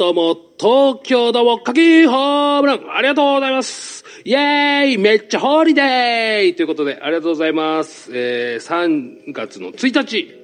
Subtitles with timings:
[0.00, 8.10] とも、東京ども、かきホームランありがとうございますイェーイめっちゃホーリデーということで、ありがとうございます。
[8.14, 10.34] えー、3月の1日、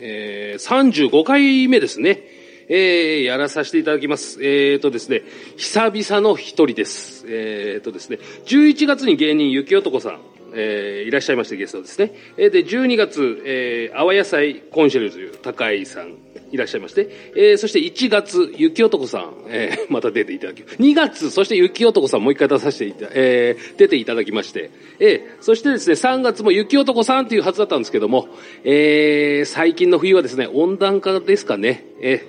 [0.00, 2.24] えー、35回目ですね。
[2.68, 4.38] えー、やらさせていただきます。
[4.42, 5.22] えーとですね、
[5.56, 7.24] 久々の一人です。
[7.26, 10.20] えーとですね、11月に芸人ゆきおとこさん、
[10.56, 12.12] えーいらっしゃいましてゲストですね。
[12.36, 16.14] えーで、12月、えー、泡野菜コンシェルジュ高井さん
[16.50, 28.28] いらっしゃいまして、えーそして1月、ゆきおとこさん、えー また出ていただき、2月、そしてゆきおとこさんもう一回出させていた、えー出ていただきまして、えーそしてですね、3月もゆきおとこさんというはずだったんですけども、
[28.64, 32.20] えー最近の冬はですね、温暖化ですかね、えー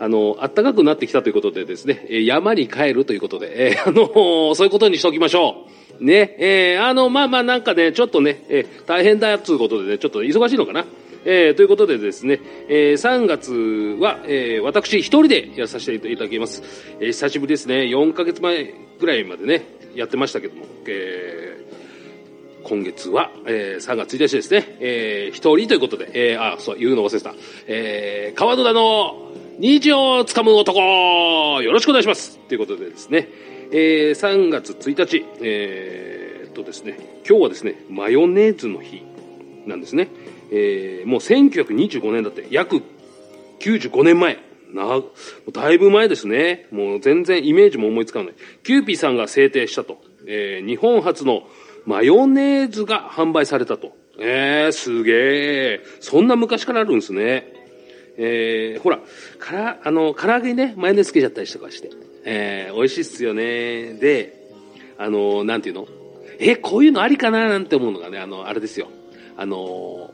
[0.00, 5.83] あの、暖かくなってきたということでですね、山に帰るということで、えーあのそういうことにしておきましょう。
[6.00, 10.84] ね、えーあの、まあまあなんかね、ちょっとね、えー大変だということでね、ちょっと忙しいのかな。
[11.26, 13.52] えーということでですね、えー3月
[14.00, 16.62] は、えー私一人でやらさせていただきます。
[17.00, 19.62] えー久しぶりですね、4ヶ月前ぐらいまでね、
[19.94, 21.64] やってましたけども、えー
[22.68, 27.34] 今月は、えー3月1日ですね、えー一人ということで、えーあ、そう、言うの忘れてた。
[27.66, 30.80] えー川野田の虹をつかむ男
[31.62, 33.28] よろしくお願いしますということでですね、
[33.76, 36.96] えー3月1日、えーっとですね、
[37.28, 39.02] 今日はですね、マヨネーズの日
[39.66, 40.10] なんですね。
[40.52, 42.82] えーもう1925年だって、約
[43.58, 44.38] 95年前。
[44.72, 45.02] な、
[45.52, 46.68] だいぶ前ですね。
[46.70, 48.34] もう全然イメージも思いつかない。
[48.62, 50.00] キューピーさんが制定したと。
[50.28, 51.42] えー日本初の
[51.84, 53.96] マヨネーズが販売されたと。
[54.20, 55.80] えー、すげえ。
[55.98, 57.52] そんな昔からあるんですね。
[58.18, 59.00] えー、ほら、
[59.40, 61.90] から、あの、唐揚げにね、マヨネーズつけちゃったりとかして。
[62.24, 63.94] えー、美味しいっすよね。
[63.94, 64.48] で、
[64.98, 65.86] あの、なんていうの？
[66.38, 68.88] え、こういうのありかななんて思うのがね、あの、あれですよ。
[69.36, 70.12] あの、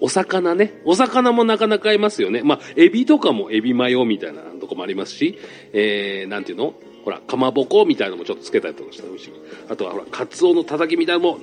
[0.00, 0.80] お魚ね。
[0.84, 2.42] お魚もなかなかいますよね。
[2.42, 5.38] まあ、エビとかもエビマヨみたいなとこもありますし、
[5.72, 6.74] えー、なんていうの？
[7.04, 9.32] ほら、かまぼこみたいなのもちょっとつけたりとかして美味しい。
[9.68, 11.40] あとはほら、カツオのたたきみたいなのも、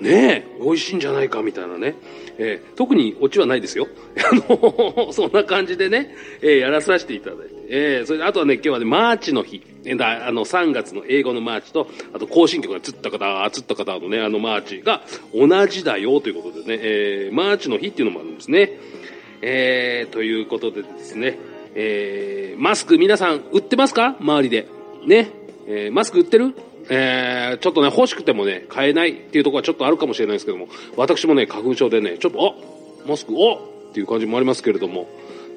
[0.00, 1.94] ねえ、美味しいんじゃないかみたいなね。
[2.38, 3.88] えー特にオチはないですよ。
[4.30, 7.54] あの、そんな感じでね、えーやらさせていただいて。
[7.68, 9.60] えーそれ、あとはね、今日はね、マーチの日。
[9.84, 15.02] えーだあの、3月の英語のマーチと、あと、行進曲がつった方、つった方のね、あのマーチが
[15.34, 18.78] 同じだよということでね、えーマーチの日っていうのもあるんですね。
[19.42, 21.38] えーということでですね、
[21.74, 24.16] えーマスク皆さん売ってますか？
[24.20, 24.66] 周りで。
[25.06, 25.30] ね。
[25.66, 26.54] えーマスク売ってる？
[26.90, 35.08] えーちょっとね、欲しくてもね、買えないっていうところはちょっとあるかもしれないですけども、私もね、花粉症でね、ちょっと、あマスク、おっていう感じもありますけれども、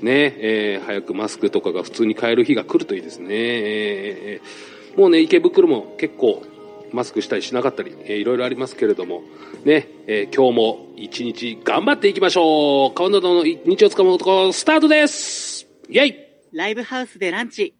[0.01, 3.27] ね、えー早くマスクとかが普通に買える日が来るといいですね。
[3.31, 6.43] えーもうね、池袋も結構、
[6.91, 9.23] マスクしたりしなかったり、えーいろいろありますけれども、
[9.63, 12.93] ね、えー今日も一日頑張っていきましょう。
[12.93, 15.65] 川野の日をつかむ男、スタートです。
[15.89, 16.15] イェイ。
[16.51, 17.73] ライブハウスでランチ。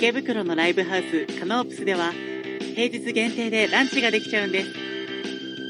[0.00, 2.10] 池袋のライブハウスカノープスでは
[2.74, 4.70] 平日限定でランチができちゃうんです。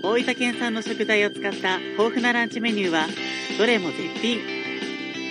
[0.05, 3.07] 大分県産の食材を使った豊富なランチメニューは
[3.59, 4.39] どれも絶品。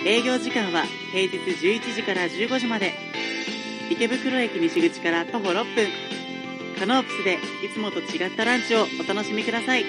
[0.06, 0.84] 営業時間は
[1.14, 2.92] 平日11時から15時まで。
[3.90, 5.88] 池袋駅西口から徒歩6分。
[6.78, 9.86] カノープスでいつもと違ったランチをお楽しみください。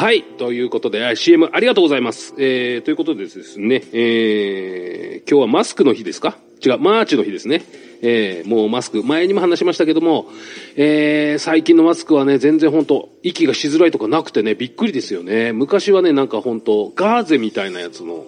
[0.00, 0.22] はい。
[0.22, 2.32] ということで、CM ありがとうございます。
[2.38, 6.38] えー、ということでですね、えー、今日はマスクの日ですか？
[6.64, 7.62] 違う、マーチの日ですね。
[8.00, 10.26] えー、もうマスク、前にも話しましたけども、
[10.74, 15.52] えー、最近のマスクはね、全然本当息がしづらいとかなくてね、びっくりですよね。
[15.52, 18.24] 昔はね、なんか本当ガーゼみたいなやつの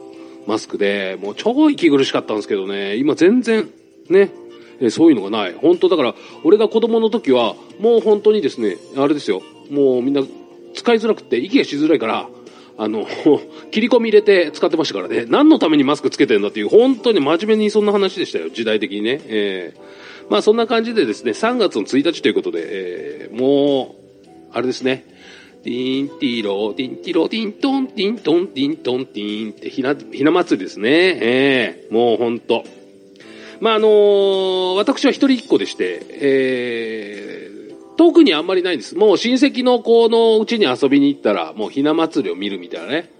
[0.46, 3.70] マスクで、もう超息苦しかったんですけどね、今全然、
[4.10, 4.30] ね、
[4.78, 5.54] えそういうのがない。
[5.54, 9.40] 本当だから、俺が子供の時は、もう本当にですね、あれですよ、
[9.70, 10.22] もうみんな
[10.74, 12.28] 使いづらくて息がしづらいから、
[12.78, 13.06] あの、
[13.70, 15.26] 切り込み入れて使ってましたからね。
[15.28, 19.20] 何のためにマスクつけてんだっていう、本当に真面目にそんな話でしたよ、時代的にね。
[19.26, 25.04] えーまあそんな感じでですね、3月の1日ということで、えーもう、あれですね。
[25.62, 31.18] ティンティロー、ティンティロー、ティントン、ティントン、ティントン、ティンってひな、ひな祭りですね。
[31.20, 32.64] えーもう本当
[33.60, 37.51] まああのー私は一人一個でして、えー
[37.96, 38.96] 特にあんまりないんです。
[38.96, 43.10] もう親戚の子のうちに遊びに行ったら、もうひな祭りを見るみたいなね。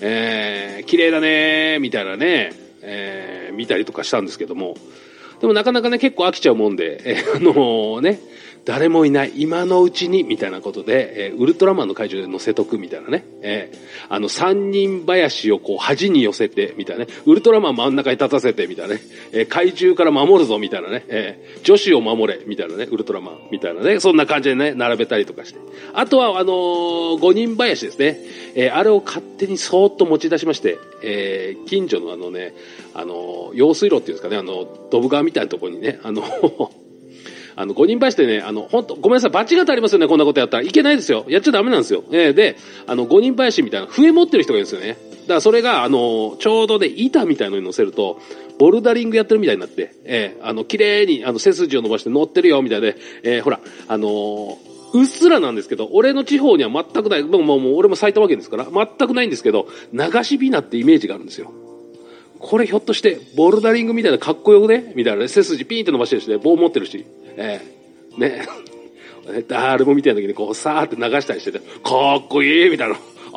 [0.00, 2.52] えー、綺麗だねー、みたいなね、
[2.82, 4.76] えー見たりとかしたんですけども。
[5.40, 8.20] でもなかなかね、結構飽きちゃうもんで、えーあのーね、
[8.64, 13.24] 誰もいない、今のうちに、みたいなことで、えーウルトラマンの怪獣で乗せとくみたいなね。
[13.42, 13.78] えー
[14.08, 17.12] あの、三人林をこう、端に寄せて、みたいなね。
[17.26, 19.02] ウルトラマン真ん中に立たせて、みたいなね。
[19.32, 21.04] えー怪獣から守るぞ、みたいなね。
[21.08, 22.86] え女子を守れ、みたいなね。
[22.90, 23.98] ウルトラマン、みたいなね。
[23.98, 25.60] そんな感じでね、並べたりとかして。
[25.94, 28.20] あとは、あのー五人林ですね。
[28.54, 32.54] えあれを勝手にそーっと持ち出しまして、え近所のあのね、
[32.94, 36.22] あの用水路っていうんですかね、あの、ドブ川みたいなところにね、あの、
[37.56, 40.62] あの、五人林ってね、あの、本当ごめんなさい、罰が当たりますよね、こんなことやったら。
[40.62, 41.24] いけないですよ。
[41.28, 42.04] やっちゃダメなんですよ。
[42.12, 42.56] えーで、
[42.86, 44.96] あの、五人林みたいな、笛持ってる人がいるんですよね。
[45.22, 48.20] だからそれが、あの、ちょうどで、板みたいのに乗せると、
[48.58, 61.50] ボルダリングやってるみたいになって、えーあの、綺麗に、あの、背筋を伸ばして乗ってるよ、みたいで、えーほら、あのーうっすらなんですけど、俺の地方には全くない、もう、もう、もう俺も埼玉県ですから、全くないんですけど、流しびなってイメージがあるんですよ。
[62.38, 64.92] これひょっとして、ボルダリングみたいなかっこよくね？
[64.94, 67.06] みたいなね、背筋ピーンって伸ばしてるしね、棒持ってるし、
[67.36, 67.60] え
[68.16, 68.46] えね。
[69.48, 72.96] 誰も見てない時にこう、さーって流したりしてて、かっこいいみたいな。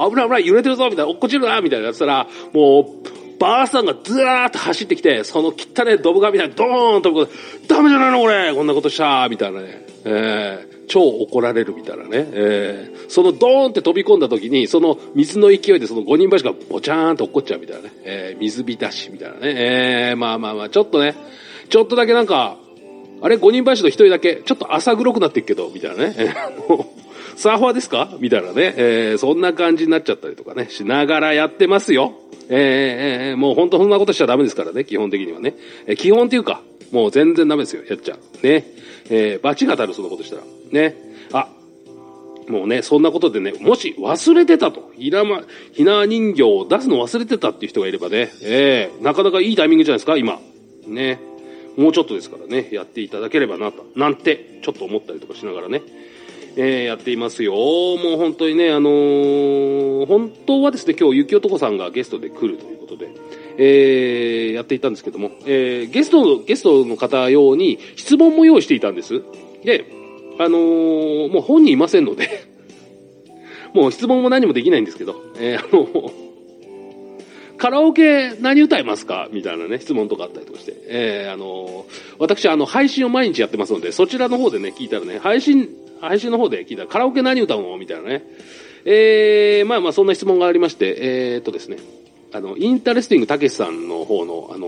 [0.10, 7.32] 危ない危ない、揺れてるぞみたいな、落っこちるなみたいなやつたら、もう、ばあさんがずらーっと走ってきて、その汚ねドブ川みたいにドーンと飛ぶこ
[7.68, 9.86] と、ダメじゃないのこれこんなことしたみたいなね。
[10.06, 12.10] ええ超怒られるみたいなね。
[12.32, 17.92] ええそのドーンって飛び込んだ時に、その水の勢いでその五人橋がボチャーンと落っこっちゃうみたいなね。
[18.04, 19.40] ええ水浸しみたいなね。
[19.44, 21.16] ええまあまあまあ、ちょっとね、
[21.70, 22.58] ちょっとだけなんか、
[23.22, 26.36] あれ五人橋の一人だけ、ちょっと浅黒くなってるけど、みたいなね。
[27.36, 28.10] サーファーですか？
[28.20, 28.74] みたいなね。
[28.78, 32.14] えーそんな感じになっちゃったりとかね、しながらやってますよ。
[32.50, 35.56] えーえもう本当そんなことしちゃダメですからね、基本的にはね。
[35.88, 38.46] えー基本っていうか、もう全然ダメですよ、やっちゃう。
[38.48, 38.66] ね。
[39.10, 40.44] えー、罰が当たる、そんなことしたら。
[40.72, 40.96] ね。
[41.34, 41.50] あ、
[42.48, 45.42] もうね、そんなことでね、もし忘れてたと、ひなま、
[45.74, 50.40] ひな人形を出すの忘れてたっていう人がいればね、ええなかなかいいタイミングじゃないですか、今。
[50.88, 51.20] ね。
[51.78, 55.82] もうちょっとですからね、やっていただければなと、なんて、ちょっと思ったりとかしながらね、
[56.58, 57.54] えーやっていますよ。
[57.54, 63.10] もう本当にね、あのー本当はですね、今日、ゆきおとこさんがゲストで来るということで、
[63.58, 69.22] えーやっていたんですけども、えーゲストの、ゲストの方用に質問も用意していたんです。
[69.66, 69.86] で、
[70.40, 72.30] あのーもう本人いませんので、
[73.74, 76.12] もう質問も何もできないんですけど、えーあの
[77.58, 79.28] カラオケ何歌いますか？
[79.32, 80.74] みたいなね、質問とかあったりとかして。
[80.88, 85.70] えーあのー私、あの、配信を毎日やってますので、そちらの方でね、聞いたらね、配信、
[86.02, 87.62] 配信の方で聞いたら、カラオケ何歌う？
[87.62, 88.24] のみたいなね。
[88.86, 91.78] えーまあまあ、そんな質問がありまして、えーっとですね、
[92.34, 94.68] あの、インタレスティングたけしさんの方の、あの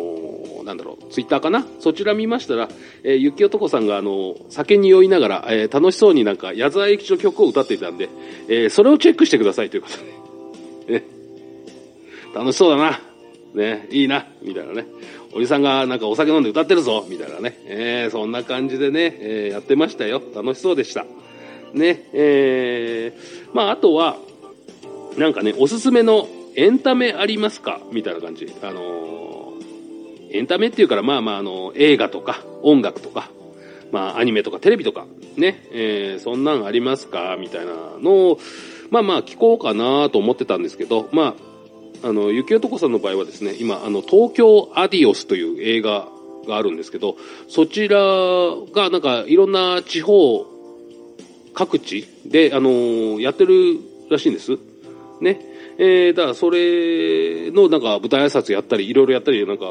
[0.61, 1.65] ーなんだろう、ツイッターかな？
[1.79, 2.67] そちら見ましたら、
[3.03, 8.09] えー、ゆきおとこさんが、あの酒に酔いながら、えー楽しそうになんか、矢沢永吉の曲を歌っていたんで、
[8.47, 10.99] えーそれをチェックしてくださいということで。
[10.99, 11.16] ね。
[12.37, 12.99] 楽しそうだな。
[13.53, 14.85] ね、いいな、みたいなね。
[15.33, 17.57] おじさんがなんかお酒飲んで歌ってるぞ、みたいなね。
[17.65, 20.21] えーそんな感じでね、えーやってましたよ。
[20.35, 21.05] 楽しそうでした。
[21.73, 24.17] ね、えーまあ、あとは、
[25.17, 27.79] なんかね、おすすめのエンタメありますか？
[27.91, 28.53] みたいな感じ。
[28.61, 29.17] あのー
[30.29, 33.29] エンタメっていうから、まあまあ、あの、映画とか、音楽とか、
[33.91, 35.05] まあ、アニメとかテレビとか、
[35.37, 37.37] ね、えーそんなんありますか？
[37.39, 38.39] みたいなのを、
[38.89, 41.46] まあまあ、聞こうかなと思ってたんですけど、まあ、
[42.03, 46.07] あの、ゆきおとこさんの場合はですね、今、あの、東京アディオスという映画
[46.47, 47.17] があるんですけど、
[47.47, 50.45] そちらが、なんか、いろんな地方、
[51.53, 53.79] 各地で、あのーやってる
[54.11, 54.59] らしいんです。
[55.21, 55.41] ね。
[55.79, 59.65] えー、だからそれのなんか舞台挨拶やったり、いろいろやったり、なんか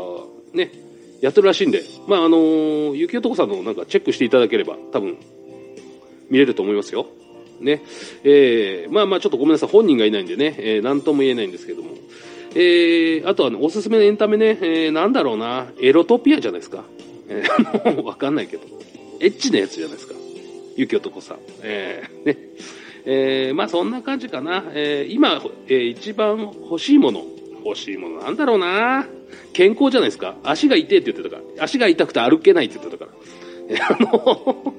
[0.52, 0.73] ね、
[1.20, 5.17] やってるらしいんで、まああのーゆきおとこさんのなんかチェックしていただければ、多分、
[6.28, 7.06] 見れると思いますよ。
[7.61, 7.82] ね。
[8.25, 11.91] えー、まあまあちょっとごめんなさい、本人がいないんでね、えー、なんとも言えないんですけども。
[12.54, 16.85] えー、あとはね、おすすめのエンタメね、えー、なんだろうな、エロトピアじゃないですか。
[17.28, 18.62] えー、 あのわかんないけど、
[19.21, 20.14] エッチなやつじゃないですか。
[20.76, 21.38] ゆきおとこさん。
[21.62, 22.38] えー、ね。
[23.04, 24.64] えー、まあそんな感じかな。
[24.75, 27.25] えー、今、えー一番欲しいもの。
[27.64, 29.07] 欲しいものなんだろうな。
[29.52, 30.37] 健康じゃないですか。
[30.45, 31.64] 足が痛いって言ってたから。
[31.64, 33.16] 足が痛くて歩けないって言ってたから。
[33.88, 34.75] あの、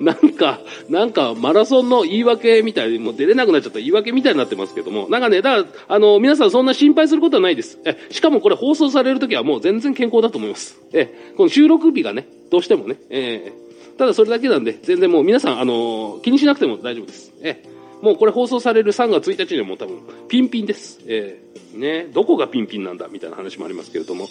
[0.00, 7.78] なんか、なんか、マラソンの言い訳みたいに、もう出れなくなっちゃった言い訳みたいになってますけども、なんかね、だから、あの、皆さんそんな心配することはないです。
[7.84, 10.80] え、しかもこれ放送されるときはもう全然健康だと思います。
[10.92, 13.64] え、この収録日がね、どうしてもね、えー
[13.96, 17.32] ただそれだけなんで、全然もう皆さん、あの気にしなくても大丈夫です。
[17.42, 17.62] え、
[18.02, 21.00] もうこれ放送される3月1日にはもう多分、ピンピンです。
[21.06, 24.28] えーね、どこがピンピンなんだみたいな話もありますけれども、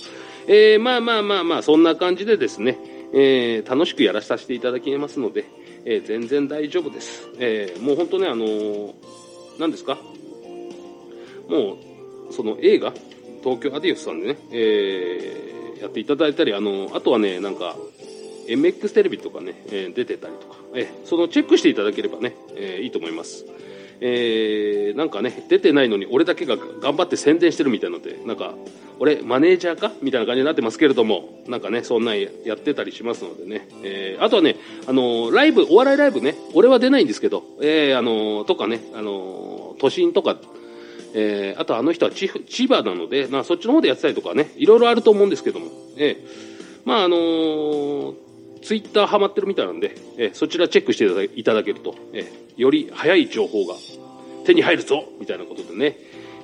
[0.48, 2.78] えーまあまあまあまあ、そんな感じでですね、
[3.14, 5.46] えー楽しくやらさせていただきますので、
[5.86, 7.28] えー全然大丈夫です。
[7.40, 8.94] えーもう本当ね、あのー
[9.60, 9.98] 何ですか？
[11.48, 11.78] も
[12.30, 12.92] う、その映画、
[13.44, 17.76] 東京アディオスさんでね、えーやっていただいたり、あのあとはね、なんか、
[18.48, 23.46] MX テレビとかね、えー出てたりとか、えーそのチェックしていただければね、えーいいと思います。
[24.02, 28.54] えーなんかね、出てないのに俺だけが頑張って宣伝してるみたいなので、なんか、
[29.00, 29.92] 俺マネージャーか？
[30.02, 34.56] みたいな感じになってますけれども、なんかね、そんなんやってたりしますのでね、えーあとはね、
[34.88, 40.38] あのーライブ、お笑いライブね、俺は出ないんですけど、えーあのとかね、あの都心とか、
[41.16, 42.30] えあとあの人は千
[42.68, 46.24] 葉なので、まあ、そっちの方でやってたりとかね、いろいろあると思うんですけども、え
[46.86, 48.14] まああの
[48.64, 53.74] ツイッターハマってるみたいなんで、えーそちらチェックしていただけると、えーより早い情報が
[54.46, 55.98] 手に入るぞみたいなことでね、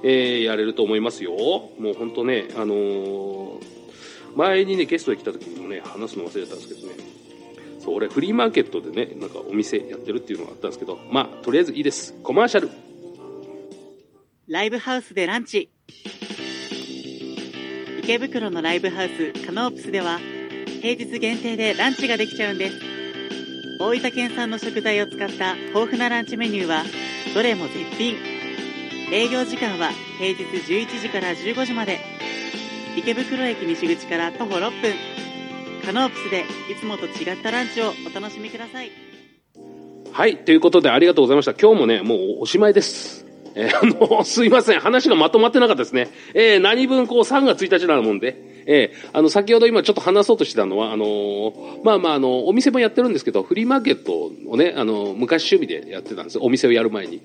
[0.03, 1.31] えーやれると思いますよ。
[1.79, 3.79] もう本当ね、あのー
[4.35, 6.93] 前にね、ゲストで来た時にもね、話すの忘れてたんですけどね、
[7.79, 12.13] そう、俺フリーマーケットでね、なんかお店やってるっていうのがあったんですけど、まあ、とりあえずいいです。
[12.21, 12.69] コマーシャル。
[14.47, 15.69] ライブハウスでランチ
[18.03, 20.19] 池袋のライブハウスカノープスでは
[20.81, 22.75] 平日限定でランチができちゃうんです
[23.79, 26.83] 大分県産の食材を使った豊富なランチメニューは
[27.33, 28.15] どれも絶品
[29.11, 31.99] 営業時間は平日11時から15時まで
[32.97, 34.93] 池袋駅西口から徒歩6分
[35.85, 38.91] カノープスでいつもと違ったランチをお楽しみください
[40.11, 41.53] はい、ということでありがとうございました。
[41.53, 43.25] 今日もね、もうおしまいです。
[43.55, 44.79] えーあの、すいません。
[44.79, 46.09] 話がまとまってなかったですね。
[46.33, 56.43] えー何分こう3月1日なもんで、えーあの、先ほど今ちょっと話そうとしてたのは、あのーまあまあ、あの、お店もやってるんですけど、フリーマーケットをね、あの、昔趣味でやってたんですよ。
[56.43, 57.19] お店をやる前に。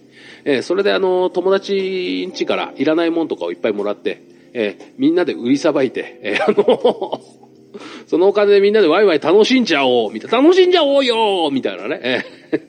[0.46, 4.22] えーそれであの、友達ん家からいらないもんとかをいっぱいもらって、
[4.54, 7.20] えーみんなで売りさばいて、えーあの、
[8.08, 12.00] そのお金でみんなでワイワイ楽しんじゃおうみたいな、楽しんじゃおうよみたいなね。
[12.02, 12.60] えー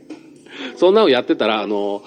[0.78, 2.04] そんなのやってたら、あの、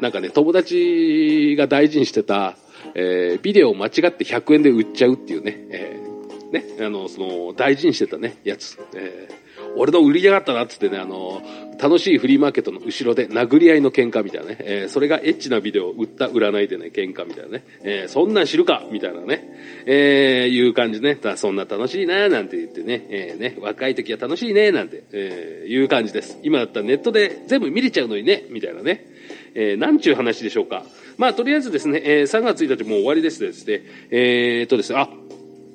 [0.00, 2.56] なんかね、友達が大事にしてた、
[2.94, 8.78] えービデオを間違って100円で売っちゃうっていうね、えーね、あの、その、大事にしてたね、やつ。
[8.94, 9.44] えー
[9.76, 11.42] 俺の売りやがったなっつってね、あの、
[11.80, 26.38] 楽しいフリーマーケットの後ろで殴り合いの喧嘩みたいなね、えーそれがエッチなビデオを売った占いでね、喧嘩みたいなね、えーそんなん知るかみたいなね、えーいう感じね、だそんな楽しいなーなんて言ってね、えーね、若い時は楽しいねーなんて、えーいう感じです。
[26.44, 29.06] 今だったらネットで全部見れちゃうのにね、みたいなね。
[29.54, 30.84] えー、なんちゅう話でしょうか。
[31.16, 35.08] まあ、とりあえずですね、えー3月1日もう終わりですですね、えーっとですね、あ、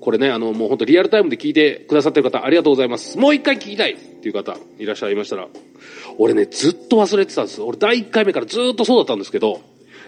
[0.02, 3.18] これね、あの、もう本当リアルタイムで聞いてくださってる方、ありがとうございます。
[3.18, 5.48] もう一回聞きたいっていう方、いらっしゃいましたら、
[6.18, 7.62] 俺ね、ずっと忘れてたんです。
[7.62, 9.62] 俺第1回目からずっとそうだったんですけど、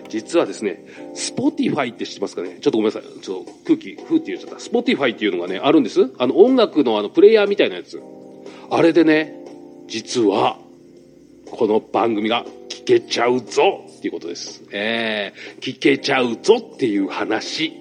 [0.09, 2.57] 実はですね、スポティファイって知ってますかね？
[2.59, 3.03] ちょっとごめんなさい。
[3.21, 4.59] ちょっと空気、ふーって言っちゃった。
[4.59, 6.09] スポティファイっていうのがね、あるんです。
[6.17, 8.01] あの、音楽のあの、プレイヤーみたいなやつ。
[8.69, 9.35] あれでね、
[9.87, 10.57] 実は、
[11.45, 12.45] この番組が
[12.81, 14.63] 聞けちゃうぞっていうことです。
[14.71, 17.73] えー、聞けちゃうぞっていう話。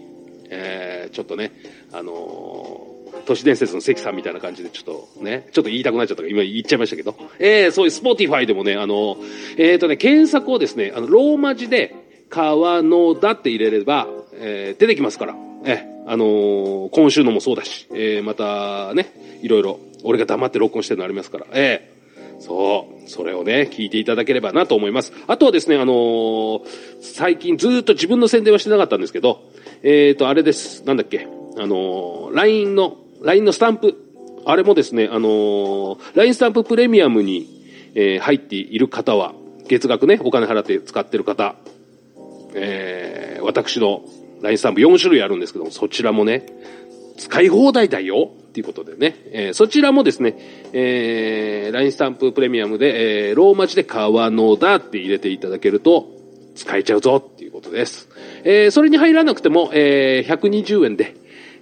[0.50, 1.52] えー、ちょっとね、
[1.92, 2.90] あのー
[3.26, 4.84] 都市伝説の関さんみたいな感じでちょっ
[5.16, 9.16] とね、ちょっと言いたくなっちゃったから今言っちゃいましたけど、えー、そういうスポティファイでもね、あの
[9.56, 11.94] えーとね、検索をですね、あの、ローマ字で、
[12.28, 21.99] 川のだって入れれば、えー出てきますから、えーあの今週のもそうだし、えーまたね、いろいろ、俺が黙って録音してるのありますから、えー
[22.40, 23.08] そう。
[23.08, 25.12] それをね、聞いていただければなと思います。
[25.26, 26.60] あとはですね、あのー
[27.02, 29.42] 最近ずっと自分の宣伝はしてなかったんですけど、
[29.82, 30.84] えっ、と、あれです。
[30.84, 31.28] なんだっけ。
[31.58, 33.94] あのー LINE の、LINE のスタンプ。
[34.46, 39.34] あれもですね、あのー LINE スタンププレミアムに、えー入っている方は、
[39.68, 41.56] 月額ね、お金払って使ってる方、
[42.54, 44.02] えー私の
[44.42, 46.46] LINE スタンプ4種類あるんですけども、そちらもね、
[47.20, 50.36] 使い放題だよっていうことでね、えーそちらもですね、
[50.72, 56.08] えー、LINE スタンププレミアムで、えーローマ字で川野だって入れていただけると、
[56.54, 58.08] 使えちゃうぞっていうことです。
[58.44, 61.14] えーそれに入らなくても、えー120円で、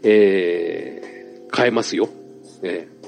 [0.04, 2.08] えー買えますよ。
[2.62, 2.98] えー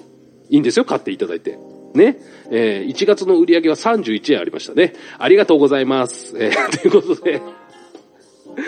[0.53, 1.57] いいんですよ、買っていただいて。
[1.95, 2.19] ね。
[2.51, 4.95] えー1月の売り上げは31円ありましたね。
[5.19, 6.37] ありがとうございます。
[6.37, 7.41] えーということで、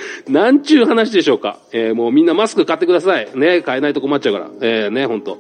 [0.28, 1.58] なんちゅう話でしょうか。
[1.72, 3.28] えーもうみんなマスク買ってください。
[3.34, 4.50] ね、買えないと困っちゃうから。
[4.60, 5.38] えーね、ほんと。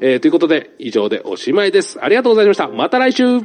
[0.00, 1.98] えーということで、以上でおしまいです。
[2.02, 2.68] ありがとうございました。
[2.68, 3.40] また来週